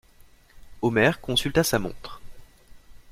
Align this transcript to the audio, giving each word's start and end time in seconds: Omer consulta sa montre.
Omer 0.81 1.21
consulta 1.21 1.63
sa 1.63 1.77
montre. 1.77 2.19